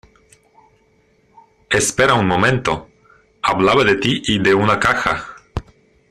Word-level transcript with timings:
espera 1.69 2.15
un 2.15 2.25
momento. 2.25 2.89
hablaba 3.43 3.83
de 3.83 3.97
ti 3.97 4.23
y 4.25 4.39
de 4.41 4.55
una 4.55 4.79
caja, 4.79 5.35